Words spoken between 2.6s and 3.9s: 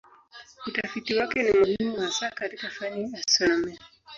fani ya astronomia.